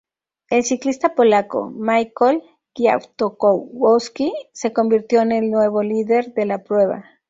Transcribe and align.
El 0.49 0.63
ciclista 0.63 1.13
polaco 1.13 1.69
Michał 1.75 2.41
Kwiatkowski 2.73 4.33
se 4.51 4.73
convirtió 4.73 5.21
en 5.21 5.31
el 5.31 5.51
nuevo 5.51 5.83
líder 5.83 6.33
de 6.33 6.47
la 6.47 6.63
prueba. 6.63 7.05